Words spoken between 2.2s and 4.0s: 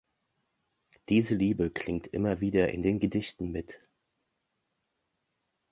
wieder in den Gedichten mit.